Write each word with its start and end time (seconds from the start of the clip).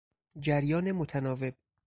جریان 0.39 0.91
متناوب 0.91 1.53